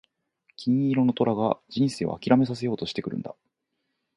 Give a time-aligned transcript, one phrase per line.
[0.57, 3.35] 金色の虎が人生を諦めさせようとしてくるんだ。